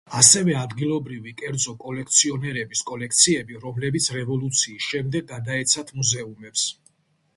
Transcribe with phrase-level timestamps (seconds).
[0.19, 6.69] ასევე ადგილობრივი კერძო კოლექციონერების კოლექციები, რომლებიც რევოლუციის შემდეგ გადაეცათ მუზეუმებს.